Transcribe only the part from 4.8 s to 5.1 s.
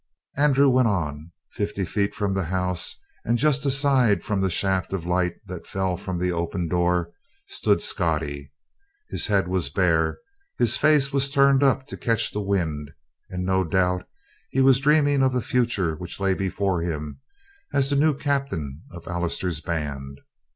of